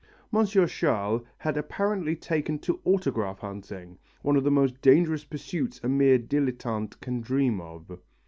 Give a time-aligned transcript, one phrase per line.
[0.31, 5.87] Monsieur Chasles had apparently taken to autograph hunting, one of the most dangerous pursuits a
[5.89, 7.99] mere dilettante can dream of.